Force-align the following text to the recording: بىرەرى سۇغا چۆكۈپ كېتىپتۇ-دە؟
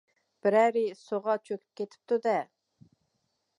بىرەرى 0.45 0.83
سۇغا 1.01 1.37
چۆكۈپ 1.49 1.79
كېتىپتۇ-دە؟ 1.81 2.35